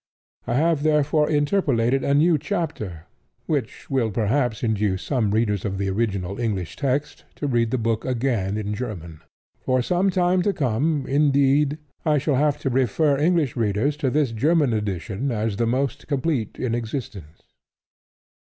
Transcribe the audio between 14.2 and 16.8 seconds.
German edition as the most complete in